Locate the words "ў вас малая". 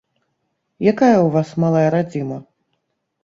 1.17-1.85